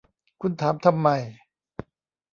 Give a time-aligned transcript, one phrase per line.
[0.41, 1.09] คุณถามทำไม